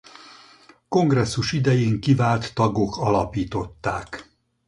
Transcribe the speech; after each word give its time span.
Kongresszus 0.89 1.51
idején 1.51 1.99
kivált 1.99 2.53
tagok 2.53 2.97
alapították. 2.97 4.25